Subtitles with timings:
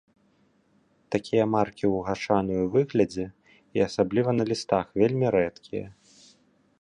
[1.15, 3.25] Такія маркі ў гашаную выглядзе,
[3.81, 5.87] і асабліва на лістах, вельмі рэдкія.